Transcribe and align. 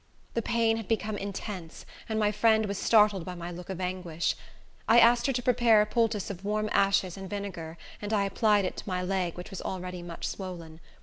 The 0.33 0.41
pain 0.41 0.77
had 0.77 0.87
become 0.87 1.15
intense, 1.15 1.85
and 2.09 2.17
my 2.19 2.31
friend 2.31 2.65
was 2.65 2.79
startled 2.79 3.23
by 3.23 3.35
my 3.35 3.51
look 3.51 3.69
of 3.69 3.79
anguish. 3.79 4.35
I 4.87 4.97
asked 4.99 5.27
her 5.27 5.33
to 5.33 5.43
prepare 5.43 5.79
a 5.79 5.85
poultice 5.85 6.31
of 6.31 6.43
warm 6.43 6.69
ashes 6.71 7.17
and 7.17 7.29
vinegar, 7.29 7.77
and 8.01 8.11
I 8.11 8.23
applied 8.25 8.65
it 8.65 8.77
to 8.77 8.89
my 8.89 9.03
leg, 9.03 9.37
which 9.37 9.51
was 9.51 9.61
already 9.61 10.01
much 10.01 10.27
swollen. 10.27 10.79